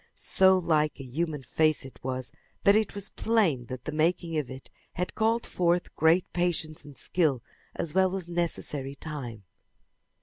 So 0.15 0.57
like 0.57 0.99
a 0.99 1.03
human 1.03 1.43
face 1.43 1.85
it 1.85 1.99
was 2.01 2.31
that 2.63 2.75
it 2.75 2.95
was 2.95 3.11
plain 3.11 3.67
that 3.67 3.85
the 3.85 3.91
making 3.91 4.35
of 4.35 4.49
it 4.49 4.71
had 4.93 5.13
called 5.13 5.45
forth 5.45 5.95
great 5.95 6.25
patience 6.33 6.83
and 6.83 6.97
skill 6.97 7.43
as 7.75 7.93
well 7.93 8.15
as 8.15 8.27
necessary 8.27 8.95
time. 8.95 9.43